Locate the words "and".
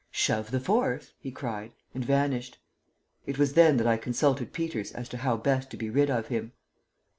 1.93-2.03